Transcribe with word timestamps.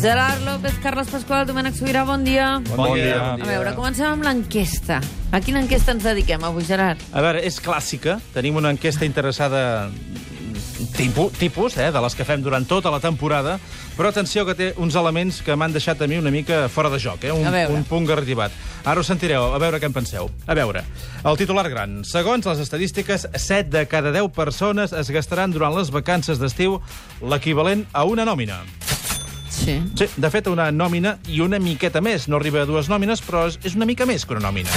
Gerard 0.00 0.40
López, 0.46 0.78
Carles 0.80 1.10
Pasqual, 1.12 1.44
Domènec 1.44 1.74
Sobirà, 1.76 2.06
bon 2.08 2.22
dia. 2.24 2.62
Bon, 2.72 2.94
dia. 2.96 3.34
A 3.34 3.44
veure, 3.44 3.74
comencem 3.76 4.06
amb 4.08 4.24
l'enquesta. 4.24 4.96
A 5.28 5.40
quina 5.44 5.60
enquesta 5.60 5.92
ens 5.92 6.06
dediquem 6.08 6.40
avui, 6.48 6.64
Gerard? 6.64 7.02
A 7.12 7.20
veure, 7.20 7.42
és 7.44 7.60
clàssica. 7.60 8.16
Tenim 8.32 8.56
una 8.56 8.72
enquesta 8.72 9.04
interessada 9.04 9.90
tipus, 10.96 11.36
tipus 11.36 11.76
eh, 11.76 11.90
de 11.92 12.00
les 12.00 12.16
que 12.16 12.24
fem 12.24 12.40
durant 12.40 12.64
tota 12.64 12.88
la 12.88 13.02
temporada, 13.04 13.58
però 13.98 14.08
atenció 14.08 14.46
que 14.48 14.56
té 14.56 14.70
uns 14.80 14.96
elements 14.96 15.42
que 15.44 15.52
m'han 15.52 15.76
deixat 15.76 16.00
a 16.00 16.08
mi 16.08 16.16
una 16.16 16.32
mica 16.32 16.62
fora 16.72 16.88
de 16.88 16.96
joc, 17.02 17.28
eh? 17.28 17.36
un, 17.36 17.44
un 17.76 17.84
punt 17.84 18.08
garratibat. 18.08 18.56
Ara 18.88 19.04
ho 19.04 19.04
sentireu, 19.04 19.52
a 19.52 19.60
veure 19.60 19.84
què 19.84 19.92
en 19.92 20.00
penseu. 20.00 20.32
A 20.48 20.56
veure, 20.56 20.80
el 21.28 21.36
titular 21.36 21.68
gran. 21.68 22.00
Segons 22.08 22.48
les 22.48 22.64
estadístiques, 22.64 23.28
7 23.36 23.68
de 23.68 23.84
cada 23.84 24.16
10 24.16 24.32
persones 24.32 24.96
es 24.96 25.12
gastaran 25.12 25.52
durant 25.52 25.76
les 25.76 25.92
vacances 25.92 26.40
d'estiu 26.40 26.80
l'equivalent 27.20 27.84
a 27.92 28.08
una 28.08 28.24
nòmina. 28.24 28.62
Sí. 29.50 29.80
Sí, 29.98 30.06
de 30.16 30.30
fet, 30.30 30.46
una 30.48 30.70
nòmina 30.72 31.18
i 31.28 31.40
una 31.42 31.58
miqueta 31.58 32.00
més. 32.00 32.28
No 32.28 32.36
arriba 32.38 32.62
a 32.62 32.66
dues 32.70 32.88
nòmines, 32.88 33.20
però 33.26 33.48
és- 33.48 33.74
una 33.74 33.86
mica 33.86 34.06
més 34.06 34.24
que 34.24 34.34
una 34.34 34.48
nòmina. 34.48 34.70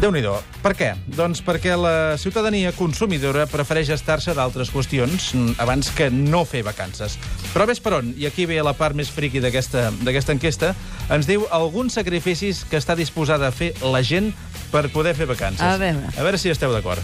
déu 0.00 0.10
nhi 0.12 0.20
Per 0.62 0.74
què? 0.76 0.94
Doncs 1.06 1.42
perquè 1.42 1.74
la 1.80 2.18
ciutadania 2.18 2.72
consumidora 2.72 3.46
prefereix 3.46 3.88
estar-se 3.88 4.34
d'altres 4.34 4.70
qüestions 4.70 5.32
mm, 5.34 5.54
abans 5.58 5.88
que 5.90 6.10
no 6.10 6.44
fer 6.44 6.62
vacances. 6.62 7.18
Però 7.54 7.66
ves 7.66 7.80
per 7.80 7.94
on, 7.94 8.14
i 8.18 8.26
aquí 8.26 8.44
ve 8.44 8.62
la 8.62 8.74
part 8.74 8.94
més 8.94 9.08
friqui 9.10 9.40
d'aquesta 9.40 10.32
enquesta, 10.32 10.74
ens 11.08 11.26
diu 11.26 11.46
alguns 11.50 11.94
sacrificis 11.94 12.64
que 12.68 12.76
està 12.76 12.94
disposada 12.94 13.48
a 13.48 13.52
fer 13.52 13.72
la 13.82 14.02
gent 14.02 14.34
per 14.70 14.90
poder 14.90 15.14
fer 15.14 15.26
vacances. 15.26 15.62
A 15.62 15.78
veure. 15.78 16.12
A 16.18 16.22
veure 16.22 16.36
si 16.38 16.50
esteu 16.50 16.72
d'acord. 16.72 17.00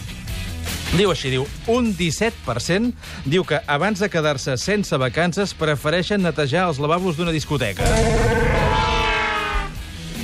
Diu 0.92 1.08
així, 1.08 1.30
diu, 1.32 1.46
un 1.72 1.86
17% 1.96 2.92
diu 3.24 3.46
que 3.48 3.62
abans 3.64 4.02
de 4.02 4.10
quedar-se 4.12 4.58
sense 4.60 4.98
vacances 5.00 5.54
prefereixen 5.56 6.20
netejar 6.20 6.66
els 6.68 6.80
lavabos 6.82 7.16
d'una 7.16 7.32
discoteca. 7.32 7.86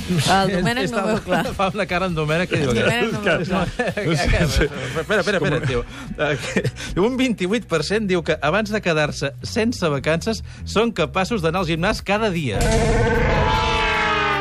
El 0.09 0.51
Domènec 0.53 0.89
no 0.93 1.01
ho 1.01 1.07
veu 1.07 1.19
clar. 1.25 1.41
Fa 1.57 1.69
una 1.73 1.85
cara 1.89 2.07
en 2.09 2.15
Domènec 2.17 2.49
que 2.53 2.61
diu... 2.61 2.73
Domènec 2.73 3.11
no 3.13 3.19
ho 3.19 3.25
veu 3.25 3.45
clar. 3.49 3.65
Espera, 4.13 5.21
espera, 5.21 5.41
espera, 5.41 5.59
tio. 5.65 5.83
Eh, 6.17 7.01
Un 7.01 7.17
28% 7.17 8.09
diu 8.09 8.21
que 8.25 8.37
abans 8.41 8.69
de 8.73 8.81
quedar-se 8.81 9.33
sense 9.41 9.89
vacances 9.89 10.43
són 10.65 10.93
capaços 10.93 11.45
d'anar 11.45 11.63
al 11.63 11.69
gimnàs 11.69 12.01
cada 12.05 12.29
dia. 12.33 12.61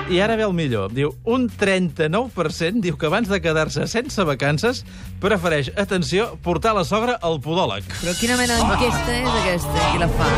I 0.09 0.21
ara 0.25 0.37
ve 0.41 0.45
el 0.47 0.55
millor. 0.57 0.93
Diu, 0.97 1.11
un 1.29 1.51
39% 1.53 2.81
diu 2.81 2.97
que 2.97 3.09
abans 3.11 3.29
de 3.29 3.39
quedar-se 3.45 3.85
sense 3.91 4.25
vacances 4.25 4.81
prefereix, 5.21 5.69
atenció, 5.77 6.31
portar 6.45 6.73
la 6.77 6.85
sogra 6.89 7.19
al 7.21 7.37
podòleg. 7.45 7.85
Però 7.99 8.15
quina 8.17 8.39
mena 8.41 8.57
d'enquesta 8.57 9.17
és 9.19 9.29
aquesta? 9.43 9.85
Qui 9.93 10.01
la 10.01 10.09
fa? 10.15 10.29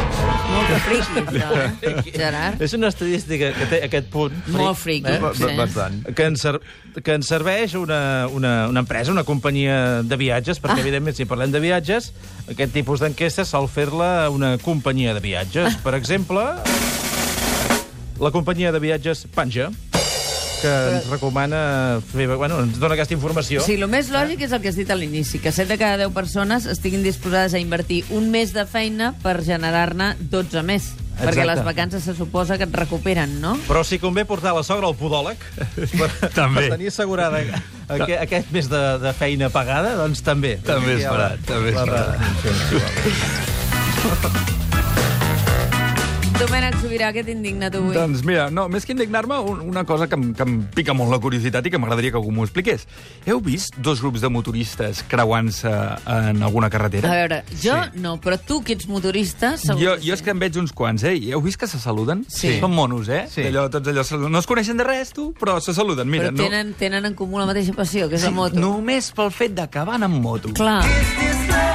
Molt 0.51 0.75
friqui, 0.89 1.23
això, 1.23 1.51
eh? 1.87 1.95
Gerard? 2.17 2.65
És 2.67 2.75
una 2.75 2.91
estadística 2.91 3.53
que 3.55 3.69
té 3.71 3.83
aquest 3.87 4.11
punt. 4.11 4.35
Molt 4.57 4.81
friqui, 4.81 5.15
eh? 5.15 5.33
sí. 5.39 5.53
Bastant. 5.61 6.03
que 6.19 6.27
ens, 6.33 6.43
ser, 6.43 6.57
que 6.99 7.19
ens 7.21 7.31
serveix 7.31 7.77
una, 7.79 8.01
una, 8.35 8.55
una 8.73 8.83
empresa, 8.83 9.15
una 9.15 9.27
companyia 9.29 10.01
de 10.03 10.19
viatges, 10.19 10.59
perquè, 10.59 10.81
ah. 10.81 10.87
evidentment, 10.87 11.15
si 11.15 11.29
parlem 11.31 11.55
de 11.55 11.63
viatges, 11.63 12.11
aquest 12.51 12.75
tipus 12.75 13.05
d'enquesta 13.05 13.47
sol 13.47 13.71
fer-la 13.71 14.31
una 14.35 14.57
companyia 14.65 15.15
de 15.15 15.23
viatges. 15.23 15.79
Per 15.85 15.95
exemple, 15.95 16.49
la 18.21 18.31
companyia 18.31 18.73
de 18.73 18.79
viatges 18.79 19.27
Panja, 19.35 19.71
que 20.61 20.69
ens 20.69 21.09
recomana 21.09 22.01
fer... 22.13 22.27
Bueno, 22.37 22.61
ens 22.61 22.79
dona 22.81 22.95
aquesta 22.99 23.15
informació. 23.17 23.63
Sí, 23.65 23.75
el 23.81 23.89
més 23.91 24.11
lògic 24.13 24.43
és 24.45 24.53
el 24.53 24.61
que 24.63 24.69
has 24.71 24.77
dit 24.79 24.91
a 24.93 24.97
l'inici, 24.99 25.41
que 25.41 25.53
7 25.53 25.73
de 25.73 25.79
cada 25.81 25.97
10 26.05 26.13
persones 26.15 26.67
estiguin 26.69 27.03
disposades 27.03 27.55
a 27.57 27.63
invertir 27.63 28.05
un 28.13 28.31
mes 28.31 28.53
de 28.53 28.67
feina 28.69 29.15
per 29.25 29.41
generar-ne 29.47 30.15
12 30.21 30.63
més. 30.69 30.93
Perquè 31.21 31.45
les 31.45 31.61
vacances 31.65 32.05
se 32.05 32.15
suposa 32.17 32.57
que 32.57 32.65
et 32.65 32.77
recuperen, 32.77 33.41
no? 33.43 33.59
Però 33.67 33.83
si 33.85 33.99
convé 34.01 34.25
portar 34.29 34.55
la 34.57 34.63
sogra 34.65 34.89
al 34.89 34.97
podòleg 34.97 35.37
per, 35.99 36.09
També. 36.39 36.65
per 36.69 36.77
tenir 36.77 36.89
assegurada 36.93 37.37
aquest, 37.41 38.17
aquest 38.21 38.55
mes 38.57 38.71
de, 38.73 38.83
de 39.05 39.13
feina 39.17 39.53
pagada, 39.53 39.97
doncs 40.01 40.25
també. 40.25 40.57
També 40.65 40.97
és 40.97 41.05
barat, 41.09 41.45
també 41.49 41.75
és 41.75 41.81
barat. 41.83 42.17
Domènec 46.41 46.77
Sobirà, 46.81 47.11
què 47.13 47.21
t'indigna 47.27 47.69
tu 47.71 47.83
avui? 47.83 47.93
Doncs 47.93 48.23
mira, 48.25 48.47
no, 48.55 48.63
més 48.73 48.87
que 48.89 48.95
indignar-me, 48.95 49.37
un, 49.45 49.59
una 49.69 49.83
cosa 49.85 50.07
que, 50.09 50.17
em- 50.17 50.31
que 50.35 50.43
em 50.47 50.55
pica 50.73 50.95
molt 50.97 51.13
la 51.13 51.19
curiositat 51.21 51.67
i 51.69 51.71
que 51.75 51.79
m'agradaria 51.79 52.15
que 52.15 52.17
algú 52.17 52.33
m'ho 52.33 52.47
expliqués. 52.47 52.87
Heu 53.29 53.43
vist 53.45 53.77
dos 53.77 54.01
grups 54.01 54.23
de 54.25 54.31
motoristes 54.33 55.03
creuant-se 55.11 55.69
en 55.71 56.41
alguna 56.43 56.71
carretera? 56.73 57.11
A 57.13 57.19
veure, 57.21 57.43
jo 57.53 57.77
sí. 57.77 58.01
no, 58.01 58.15
però 58.25 58.39
tu, 58.41 58.63
que 58.65 58.73
ets 58.79 58.89
motorista, 58.89 59.53
segur 59.61 59.83
Jo, 59.83 59.95
que 60.01 60.07
jo 60.09 60.17
és 60.17 60.25
que 60.25 60.33
en 60.33 60.41
veig 60.41 60.57
uns 60.63 60.73
quants, 60.73 61.05
eh? 61.05 61.13
I 61.21 61.35
heu 61.37 61.43
vist 61.45 61.61
que 61.61 61.69
se 61.69 61.79
saluden? 61.83 62.25
Sí. 62.33 62.57
Són 62.63 62.73
monos, 62.75 63.13
eh? 63.13 63.27
Sí. 63.31 63.45
Allò, 63.51 63.69
tots 63.69 63.93
allò, 63.93 64.03
se 64.07 64.15
saluden. 64.17 64.33
no 64.33 64.41
es 64.41 64.49
coneixen 64.49 64.81
de 64.81 64.89
res, 64.89 65.13
tu, 65.13 65.31
però 65.39 65.59
se 65.61 65.77
saluden. 65.77 66.09
Mira, 66.09 66.31
Però 66.33 66.49
tenen, 66.49 66.73
tenen 66.81 67.05
en 67.11 67.15
comú 67.19 67.39
la 67.39 67.47
mateixa 67.53 67.77
passió, 67.77 68.09
que 68.09 68.17
és 68.17 68.25
la 68.25 68.33
no, 68.33 68.47
moto. 68.47 68.57
només 68.61 69.13
pel 69.13 69.29
fet 69.31 69.53
d'acabar 69.61 70.01
anant 70.01 70.09
amb 70.15 70.25
moto. 70.25 70.55
Clar. 70.57 70.81
Amor, 70.81 71.05
amor, 71.53 71.70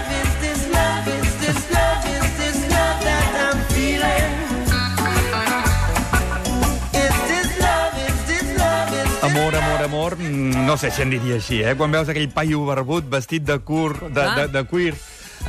amor, 10.05 10.19
no 10.19 10.77
sé 10.77 10.91
si 10.91 11.01
en 11.01 11.09
diria 11.09 11.35
així, 11.39 11.61
eh? 11.63 11.73
Quan 11.77 11.91
veus 11.93 12.09
aquell 12.11 12.29
paio 12.33 12.63
barbut 12.67 13.07
vestit 13.09 13.45
de 13.45 13.57
cur, 13.66 13.95
de, 14.09 14.13
Clar. 14.13 14.35
de, 14.38 14.47
de 14.53 14.63
cuir, 14.69 14.93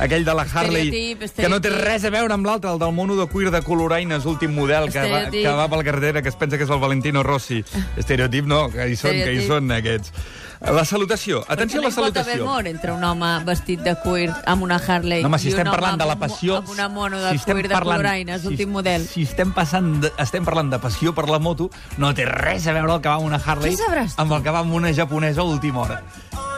aquell 0.01 0.25
de 0.25 0.33
la 0.33 0.43
Harley, 0.43 0.87
Estereotip, 0.89 1.35
que 1.37 1.49
no 1.49 1.59
té 1.61 1.69
estereotip. 1.69 1.85
res 1.85 2.05
a 2.05 2.11
veure 2.13 2.33
amb 2.33 2.45
l'altre, 2.49 2.71
el 2.73 2.79
del 2.81 2.93
mono 2.93 3.15
de 3.19 3.27
cuir 3.29 3.51
de 3.53 3.61
coloraines, 3.65 4.25
últim 4.25 4.53
model, 4.55 4.89
que 4.91 4.99
va, 4.99 5.21
Estereotip. 5.27 5.43
que 5.45 5.55
va 5.61 5.67
per 5.69 5.77
la 5.81 5.87
carretera, 5.91 6.21
que 6.21 6.29
es 6.33 6.35
pensa 6.35 6.57
que 6.57 6.65
és 6.65 6.73
el 6.73 6.79
Valentino 6.81 7.23
Rossi. 7.23 7.63
Estereotip 7.97 8.49
no, 8.49 8.67
que 8.73 8.87
hi 8.89 8.95
són, 8.97 9.11
que 9.13 9.33
hi 9.33 9.43
Estereotip. 9.43 9.51
són 9.53 9.71
aquests. 9.77 10.13
La 10.59 10.83
salutació, 10.85 11.43
atenció 11.47 11.79
a 11.79 11.83
la 11.83 11.89
hi 11.89 11.93
pot 11.93 12.17
haver 12.17 12.37
salutació. 12.39 12.45
entre 12.67 12.91
un 12.91 13.03
home 13.03 13.43
vestit 13.45 13.79
de 13.85 13.93
cuir 14.01 14.31
amb 14.45 14.63
una 14.63 14.77
Harley 14.77 15.21
No, 15.21 15.27
home, 15.29 15.37
si 15.39 15.49
i 15.49 15.53
un 15.53 15.59
estem 15.59 15.67
home 15.67 15.75
parlant 15.77 15.99
de 16.01 16.05
la 16.09 16.13
un 16.13 16.19
passió... 16.19 16.55
amb 16.57 16.69
una 16.69 16.87
mono 16.89 17.19
de 17.21 17.37
si 17.37 17.45
cuir 17.45 17.67
de 17.69 17.75
coloraines, 17.75 18.45
últim 18.45 18.71
model. 18.71 19.05
Si 19.07 19.21
estem, 19.23 19.53
passant 19.53 20.01
de, 20.01 20.11
estem 20.17 20.43
parlant 20.43 20.71
de 20.73 20.79
passió 20.79 21.13
per 21.13 21.27
la 21.29 21.37
moto, 21.39 21.69
no 21.97 22.13
té 22.17 22.25
res 22.25 22.65
a 22.67 22.73
veure 22.73 22.95
el 22.97 23.01
que 23.01 23.09
va 23.09 23.15
amb 23.21 23.25
una 23.29 23.37
Harley 23.43 23.77
amb 24.17 24.31
el 24.33 24.41
que 24.43 24.49
va 24.49 24.59
amb 24.65 24.73
una 24.73 24.93
japonesa 24.93 25.41
a 25.41 25.43
última 25.45 25.81
hora. 25.85 26.01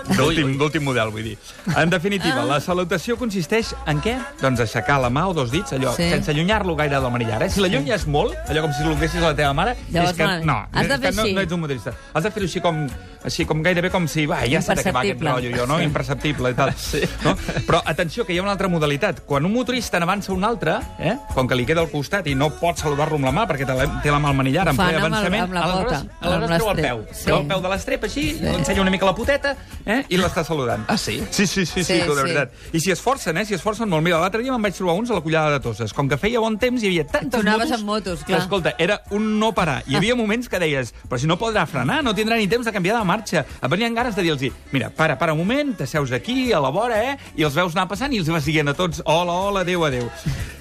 D'últim 0.09 0.81
model, 0.81 1.11
vull 1.13 1.21
dir. 1.21 1.35
En 1.77 1.89
definitiva, 1.91 2.41
Ah. 2.41 2.45
la 2.45 2.59
salutació 2.59 3.15
consisteix 3.15 3.75
en 3.85 3.99
què? 4.01 4.15
Doncs 4.41 4.59
aixecar 4.63 4.99
la 4.99 5.09
mà 5.11 5.27
o 5.29 5.35
dos 5.35 5.51
dits, 5.51 5.71
allò, 5.73 5.93
Sí. 5.95 6.09
sense 6.09 6.31
allunyar-lo 6.31 6.75
gaire 6.75 6.95
de 6.95 7.01
la 7.01 7.09
manillar. 7.11 7.43
Eh? 7.43 7.49
Si 7.51 7.59
l'allunyes 7.61 8.07
molt, 8.07 8.33
allò 8.47 8.61
com 8.63 8.71
si 8.73 8.79
saludessis 8.81 9.21
a 9.21 9.27
la 9.27 9.35
teva 9.35 9.53
mare, 9.53 9.75
Llavors, 9.91 10.11
és 10.11 10.17
que, 10.17 10.45
no, 10.45 10.65
Has 10.71 10.87
de 10.87 10.93
és 10.95 10.99
que 10.99 11.05
fer 11.07 11.15
no, 11.15 11.21
així. 11.21 11.33
no 11.35 11.41
ets 11.41 11.51
un 11.53 11.59
motorista. 11.59 11.93
Has 12.13 12.23
de 12.23 12.31
fer-ho 12.31 12.45
així 12.47 12.59
com, 12.59 12.87
així 13.23 13.45
com 13.45 13.61
gairebé 13.63 13.89
com 13.91 14.07
si, 14.07 14.25
va, 14.29 14.41
ja 14.47 14.61
s'ha 14.61 14.75
d'acabar 14.75 15.01
aquest 15.03 15.19
Imperceptible. 15.19 15.31
rotllo, 15.31 15.57
jo, 15.57 15.67
no? 15.67 15.77
Sí. 15.79 15.83
Imperceptible 15.89 16.51
i 16.51 16.53
tal. 16.57 16.73
Sí. 16.89 17.01
No? 17.23 17.35
Però 17.67 17.81
atenció, 17.85 18.25
que 18.25 18.33
hi 18.33 18.39
ha 18.39 18.41
una 18.41 18.51
altra 18.55 18.67
modalitat. 18.71 19.21
Quan 19.27 19.45
un 19.45 19.53
motorista 19.53 19.99
n'avança 19.99 20.31
un 20.33 20.43
altre, 20.43 20.77
eh? 20.99 21.15
com 21.35 21.47
que 21.47 21.55
li 21.55 21.65
queda 21.67 21.81
al 21.81 21.89
costat 21.91 22.27
i 22.27 22.35
no 22.35 22.49
pot 22.59 22.79
saludar-lo 22.79 23.17
amb 23.19 23.25
la 23.29 23.33
mà 23.35 23.43
perquè 23.49 23.67
té 23.67 23.75
la, 23.75 23.85
té 24.03 24.09
la 24.11 24.19
mà 24.19 24.29
al 24.31 24.37
manillar 24.39 24.67
en 24.71 24.77
ple 24.77 24.85
fan 24.85 24.95
amb 24.95 25.05
el- 25.05 25.13
avançament, 25.13 25.43
amb 25.43 25.53
la 25.53 25.63
aleshores, 25.65 26.03
pota, 26.03 26.29
aleshores 26.29 26.49
amb 26.49 26.55
treu 26.55 26.69
el 26.69 26.81
peu. 26.85 27.03
Sí. 27.13 27.23
Treu 27.25 27.37
el 27.41 27.47
peu 27.51 27.61
de 27.65 27.69
l'estrep 27.73 28.03
així, 28.07 28.23
sí. 28.39 28.45
ensenya 28.55 28.81
una 28.81 28.91
mica 28.95 29.05
la 29.09 29.15
poteta 29.15 29.55
eh? 29.85 29.99
i 30.09 30.17
l'està 30.17 30.43
saludant. 30.47 30.85
Ah, 30.87 30.97
sí? 30.97 31.19
Sí, 31.29 31.45
sí, 31.47 31.65
sí, 31.65 31.83
sí, 31.83 31.99
Sí, 31.99 31.99
tu, 32.05 32.15
de 32.15 32.21
sí. 32.23 32.27
veritat. 32.29 32.53
I 32.73 32.79
si 32.79 32.91
esforcen, 32.95 33.37
eh? 33.37 33.45
Si 33.45 33.53
esforcen 33.57 33.89
molt. 33.89 34.03
Mira, 34.05 34.19
l'altre 34.21 34.41
dia 34.41 34.51
me'n 34.55 34.61
vaig 34.63 34.75
trobar 34.77 34.95
uns 34.99 35.11
a 35.11 35.17
la 35.17 35.21
Collada 35.25 35.51
de 35.57 35.59
Tosses. 35.63 35.93
Com 35.93 36.07
que 36.09 36.17
feia 36.17 36.39
bon 36.39 36.57
temps, 36.61 36.81
hi 36.83 36.87
havia 36.93 37.05
tantes 37.07 37.43
motos... 37.43 37.71
amb 37.77 37.83
motos, 37.89 38.23
clar. 38.23 38.39
Escolta, 38.41 38.73
era 38.77 39.01
un 39.11 39.39
no 39.39 39.51
parar. 39.53 39.81
Hi 39.87 39.97
havia 39.99 40.15
moments 40.21 40.47
que 40.49 40.59
deies, 40.61 40.93
però 41.09 41.19
si 41.19 41.27
no 41.27 41.37
podrà 41.41 41.65
frenar, 41.69 42.01
no 42.05 42.13
tindrà 42.15 42.37
ni 42.39 42.47
temps 42.47 42.65
de 42.65 42.71
canviar 42.75 42.97
de 42.99 43.03
marxa. 43.09 43.45
Et 43.59 43.71
venien 43.71 43.95
ganes 43.97 44.15
de 44.15 44.25
dir-los, 44.25 44.61
mira, 44.71 44.91
para, 44.93 45.17
para 45.17 45.33
un 45.33 45.41
moment, 45.41 45.75
t'asseus 45.79 46.13
aquí, 46.15 46.51
a 46.53 46.61
la 46.61 46.69
vora, 46.73 47.01
eh? 47.11 47.17
I 47.35 47.47
els 47.47 47.57
veus 47.57 47.75
anar 47.75 47.89
passant 47.89 48.13
i 48.13 48.21
els 48.21 48.29
vas 48.29 48.45
dient 48.45 48.69
a 48.69 48.77
tots, 48.77 49.03
hola, 49.05 49.33
hola, 49.49 49.65
adéu, 49.65 49.85
adéu. 49.87 50.09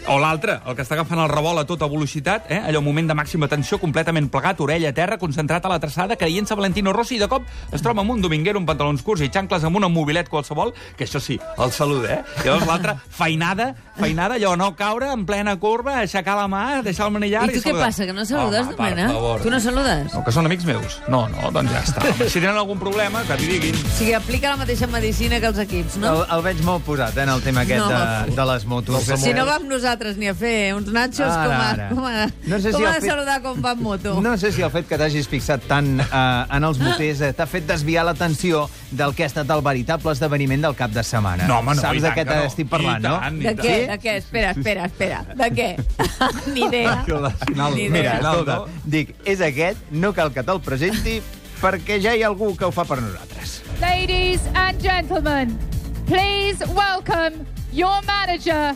O 0.09 0.17
l'altre, 0.17 0.55
el 0.65 0.73
que 0.73 0.81
està 0.87 0.95
agafant 0.97 1.21
el 1.21 1.29
revolt 1.29 1.61
a 1.61 1.67
tota 1.69 1.85
velocitat, 1.91 2.47
eh? 2.49 2.62
allò, 2.65 2.81
un 2.81 2.87
moment 2.87 3.11
de 3.11 3.17
màxima 3.19 3.49
tensió, 3.50 3.77
completament 3.83 4.31
plegat, 4.33 4.62
orella 4.65 4.89
a 4.89 4.97
terra, 4.97 5.19
concentrat 5.21 5.67
a 5.69 5.73
la 5.75 5.77
traçada, 5.83 6.17
creient-se 6.17 6.56
Valentino 6.56 6.95
Rossi, 6.97 7.19
i 7.19 7.21
de 7.21 7.29
cop 7.29 7.45
es 7.77 7.85
troba 7.85 8.00
amb 8.00 8.15
un 8.15 8.23
dominguero, 8.25 8.56
amb 8.62 8.71
pantalons 8.71 9.05
curts 9.05 9.27
i 9.27 9.29
xancles 9.35 9.67
amb 9.69 9.77
una 9.77 9.91
mobilet 9.93 10.31
qualsevol, 10.33 10.73
que 10.97 11.05
això 11.05 11.21
sí, 11.21 11.37
el 11.61 11.75
saluda, 11.77 12.15
eh? 12.15 12.41
I 12.41 12.47
llavors 12.49 12.65
l'altre, 12.71 12.97
feinada, 13.19 13.75
feinada, 13.99 14.37
allò, 14.37 14.55
no 14.56 14.75
caure 14.77 15.11
en 15.12 15.25
plena 15.27 15.56
curva, 15.59 15.99
aixecar 16.05 16.37
la 16.39 16.47
mà, 16.49 16.83
deixar 16.87 17.06
el 17.09 17.12
manillar 17.17 17.45
I 17.49 17.55
tu 17.55 17.61
què 17.61 17.62
saludar. 17.73 17.87
passa, 17.89 18.06
que 18.06 18.12
no 18.12 18.25
saludes, 18.25 18.67
Home, 18.67 18.77
per 18.77 18.91
Domènec? 18.93 19.12
favor. 19.12 19.41
Tu 19.43 19.50
no 19.50 19.61
saludes? 19.61 20.15
No, 20.15 20.25
que 20.25 20.33
són 20.33 20.47
amics 20.47 20.65
meus. 20.69 20.99
No, 21.09 21.29
no, 21.29 21.50
doncs 21.55 21.73
ja 21.73 21.83
està. 21.83 22.03
Home, 22.09 22.29
Si 22.29 22.41
tenen 22.41 22.56
algun 22.56 22.79
problema, 22.79 23.23
que 23.29 23.37
t'hi 23.41 23.47
diguin. 23.47 23.75
O 23.75 23.95
sigui, 23.99 24.15
aplica 24.15 24.50
la 24.50 24.56
mateixa 24.62 24.87
medicina 24.87 25.41
que 25.41 25.47
els 25.50 25.59
equips, 25.59 25.97
no? 25.99 26.12
El, 26.15 26.25
el 26.39 26.43
veig 26.43 26.62
molt 26.65 26.85
posat, 26.87 27.17
eh, 27.17 27.23
en 27.23 27.29
el 27.35 27.43
tema 27.43 27.62
aquest 27.67 27.79
No. 27.85 27.89
de, 27.91 28.37
de 28.37 28.47
les 28.53 28.65
motos. 28.67 29.03
Si 29.19 29.33
no 29.35 29.45
va 29.47 29.56
amb 29.56 29.69
nosaltres 29.71 30.17
ni 30.17 30.29
a 30.29 30.35
fer 30.35 30.75
uns 30.75 30.89
nachos, 30.93 31.21
Ara, 31.29 31.44
com 31.44 31.67
ara. 31.67 31.89
com 31.91 32.05
ha, 32.06 32.27
No 32.47 32.59
sé 32.61 32.69
si 32.71 32.73
com 32.73 32.83
el 32.83 32.89
ha 32.89 32.94
de 32.94 33.01
fet- 33.01 33.11
saludar 33.11 33.43
com 33.43 33.62
va 33.65 33.73
en 33.73 33.83
moto? 33.83 34.21
No 34.21 34.37
sé 34.39 34.53
si 34.53 34.62
el 34.62 34.71
fet 34.71 34.87
que 34.89 34.97
t'hagis 34.99 35.29
fixat 35.29 35.62
tant 35.69 36.01
eh, 36.01 36.44
en 36.56 36.65
els 36.65 36.79
moters 36.85 37.21
eh, 37.21 37.33
t'ha 37.33 37.47
fet 37.47 37.67
desviar 37.67 38.05
l'atenció 38.05 38.69
del 38.90 39.14
que 39.14 39.25
ha 39.25 39.26
estat 39.29 39.50
el 39.50 39.61
veritable 39.62 40.12
esdeveniment 40.12 40.62
del 40.64 40.75
cap 40.76 40.90
de 40.90 41.02
setmana. 41.05 41.46
No, 41.46 41.58
home, 41.61 41.75
no, 41.75 41.81
Saps 41.82 42.02
de 42.02 42.12
què 42.17 42.25
no. 42.25 42.32
t'estic 42.43 42.69
parlant, 42.70 43.02
no? 43.05 43.17
tant, 43.20 43.38
De 43.43 43.55
què? 43.58 43.75
Sí? 43.82 43.87
De 43.90 43.99
què? 44.05 44.14
Espera, 44.23 44.50
espera, 44.56 44.85
espera. 44.87 45.23
De 45.37 45.50
què? 45.52 45.69
Ni 46.55 46.64
idea. 46.67 47.02
final- 47.05 47.75
Ni 47.75 47.88
Mira, 47.88 47.99
idea. 48.00 48.17
final, 48.19 48.32
escolta, 48.40 48.56
no? 48.56 48.82
dic, 48.85 49.14
és 49.25 49.40
aquest, 49.40 49.90
no 49.90 50.12
cal 50.17 50.32
que 50.32 50.43
te'l 50.43 50.61
presenti, 50.64 51.19
perquè 51.61 52.00
ja 52.00 52.14
hi 52.17 52.23
ha 52.23 52.29
algú 52.32 52.55
que 52.56 52.64
ho 52.64 52.73
fa 52.73 52.85
per 52.88 53.00
nosaltres. 53.02 53.58
Ladies 53.81 54.40
and 54.55 54.81
gentlemen, 54.81 55.58
please 56.06 56.64
welcome 56.73 57.44
your 57.73 58.00
manager, 58.06 58.75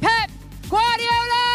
Pep 0.00 0.30
Guardiola! 0.68 1.53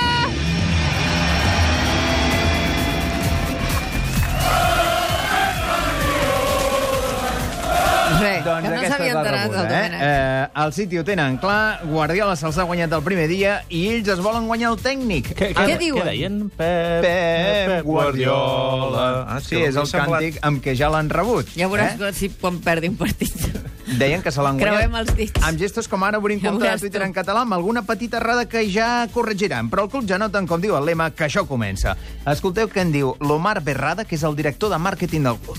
Aquesta 8.90 8.98
s'havia 8.98 9.10
és 9.10 9.16
la 9.16 9.22
enterat 9.22 9.44
rebuda, 9.46 9.64
el 9.64 9.94
eh? 9.94 10.10
Eh? 10.10 10.64
El 10.66 10.74
City 10.74 10.98
ho 11.00 11.04
tenen 11.08 11.38
clar, 11.40 11.80
Guardiola 11.86 12.36
se'ls 12.40 12.58
ha 12.60 12.66
guanyat 12.70 12.94
el 12.98 13.04
primer 13.06 13.28
dia 13.32 13.60
i 13.70 13.86
ells 13.94 14.10
es 14.16 14.20
volen 14.26 14.48
guanyar 14.50 14.74
el 14.74 14.80
tècnic. 14.84 15.32
Què, 15.38 15.52
Què 15.56 15.78
diuen? 15.80 16.02
Què 16.04 16.10
deien? 16.10 16.40
Pep, 16.50 17.08
Pep 17.08 17.86
Guardiola. 17.88 19.26
Ah, 19.30 19.40
sí, 19.44 19.56
és 19.62 19.76
el 19.80 19.88
càntic 19.90 20.40
amb 20.46 20.62
què 20.64 20.76
ja 20.78 20.90
l'han 20.92 21.10
rebut. 21.10 21.50
Ja 21.56 21.70
veuràs 21.72 22.00
Eh? 22.00 22.14
si 22.14 22.30
quan 22.30 22.60
perdi 22.64 22.90
un 22.90 22.98
partit. 23.00 23.34
Deien 24.00 24.22
que 24.22 24.32
se 24.32 24.42
l'han 24.42 24.60
guanyat. 24.60 24.76
Creuem 24.78 24.96
els 25.00 25.16
dits. 25.18 25.42
Amb 25.48 25.58
gestos 25.60 25.88
com 25.90 26.04
ara 26.06 26.20
obrim 26.22 26.40
Ja 26.42 26.52
compte 26.52 26.70
de 26.70 26.78
Twitter 26.78 27.02
tu. 27.02 27.08
en 27.08 27.14
català 27.14 27.42
amb 27.42 27.54
alguna 27.58 27.82
petita 27.88 28.18
errada 28.18 28.46
que 28.46 28.62
ja 28.70 29.08
corregiran. 29.14 29.70
Però 29.72 29.88
el 29.88 29.90
club 29.90 30.06
ja 30.08 30.20
noten, 30.22 30.46
com 30.48 30.62
diu 30.62 30.76
el 30.78 30.86
lema, 30.86 31.10
que 31.12 31.26
això 31.26 31.46
comença. 31.50 31.96
Escolteu 32.30 32.70
què 32.70 32.82
en 32.86 32.92
diu 32.94 33.16
l'Omar 33.20 33.60
Berrada, 33.66 34.06
que 34.06 34.16
és 34.16 34.24
el 34.24 34.36
director 34.38 34.70
de 34.70 34.78
màrqueting 34.78 35.24
del 35.26 35.38
club. 35.42 35.58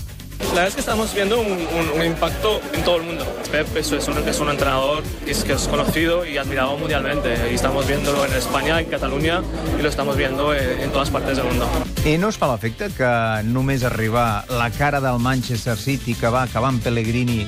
La 0.51 0.63
verdad 0.65 0.67
es 0.67 0.73
que 0.75 0.79
estamos 0.81 1.13
viendo 1.13 1.39
un, 1.39 1.47
un- 1.47 1.89
un 1.99 2.05
impacto 2.05 2.59
en 2.73 2.83
todo 2.83 2.97
el 2.97 3.03
mundo. 3.03 3.25
Pep 3.51 3.75
es, 3.77 3.91
es 3.91 4.07
un, 4.07 4.17
es 4.27 4.39
un 4.39 4.49
entrenador 4.49 5.01
que 5.23 5.31
es, 5.31 5.43
que 5.45 5.53
es 5.53 5.67
conocido 5.67 6.25
y 6.25 6.37
admirado 6.37 6.77
mundialmente. 6.77 7.33
Y 7.51 7.55
estamos 7.55 7.87
viéndolo 7.87 8.25
en 8.25 8.33
España, 8.33 8.79
en 8.79 8.87
Cataluña 8.87 9.41
y 9.79 9.81
lo 9.81 9.87
estamos 9.89 10.17
viendo 10.17 10.53
en, 10.53 10.81
en 10.81 10.91
todas 10.91 11.09
partes 11.09 11.37
del 11.37 11.45
mundo. 11.47 11.67
I 12.05 12.17
no 12.17 12.27
us 12.27 12.37
fa 12.37 12.49
l'efecte 12.51 12.89
que 12.97 13.09
només 13.47 13.83
arribar 13.87 14.43
la 14.49 14.69
cara 14.75 14.99
del 14.99 15.19
Manchester 15.19 15.77
City 15.77 16.15
que 16.15 16.27
va 16.33 16.43
acabar 16.43 16.69
amb 16.73 16.83
Pellegrini 16.83 17.45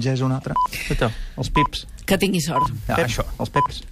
ja 0.00 0.12
és 0.14 0.20
una 0.24 0.38
altra? 0.40 0.54
Escolta, 0.72 1.10
els 1.38 1.50
pips. 1.54 1.86
Que 2.06 2.18
tingui 2.18 2.40
sort. 2.42 2.66
Ah, 2.88 2.96
Pep, 2.96 3.06
això. 3.06 3.24
Els 3.38 3.50
peps. 3.54 3.82